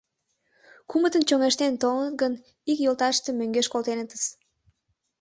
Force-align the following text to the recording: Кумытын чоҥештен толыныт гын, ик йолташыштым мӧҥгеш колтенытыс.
Кумытын 0.89 1.23
чоҥештен 1.29 1.73
толыныт 1.81 2.15
гын, 2.21 2.33
ик 2.71 2.77
йолташыштым 2.85 3.35
мӧҥгеш 3.37 3.67
колтенытыс. 3.73 4.23